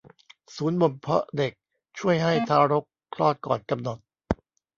[0.55, 1.53] ศูนย์บ่มเพาะเด็ก
[1.99, 3.97] ช่วยให้ทารกคลอดก่อนกำหนด